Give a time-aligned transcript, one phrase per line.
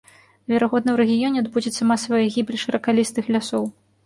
[0.53, 3.71] Верагодна, у рэгіёне адбудзецца масавая гібель шыракалістых лясоў.